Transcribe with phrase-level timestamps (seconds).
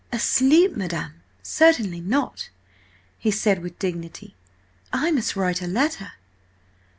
[0.11, 1.21] "Asleep, Madam?
[1.43, 2.49] Certainly not!"
[3.19, 4.35] he said with dignity.
[4.91, 6.13] "I must write a letter."